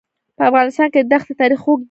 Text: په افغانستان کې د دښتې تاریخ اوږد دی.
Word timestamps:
په 0.37 0.43
افغانستان 0.49 0.87
کې 0.93 0.99
د 1.01 1.07
دښتې 1.11 1.33
تاریخ 1.41 1.59
اوږد 1.65 1.77
دی. 1.77 1.79